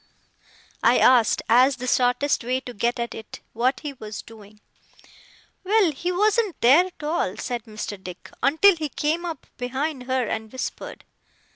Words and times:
I 0.81 0.97
asked, 0.97 1.43
as 1.47 1.75
the 1.75 1.85
shortest 1.85 2.43
way 2.43 2.59
to 2.61 2.73
get 2.73 2.99
at 2.99 3.13
it, 3.13 3.39
what 3.53 3.81
he 3.81 3.93
WAS 3.93 4.23
doing. 4.23 4.59
'Well, 5.63 5.91
he 5.91 6.11
wasn't 6.11 6.59
there 6.59 6.85
at 6.87 7.03
all,' 7.03 7.37
said 7.37 7.65
Mr. 7.65 8.03
Dick, 8.03 8.31
'until 8.41 8.75
he 8.77 8.89
came 8.89 9.25
up 9.25 9.45
behind 9.57 10.05
her, 10.07 10.25
and 10.27 10.51
whispered. 10.51 11.03